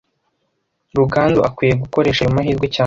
[0.97, 2.79] Ruganzu akwiye gukoresha ayo mahirwe cyane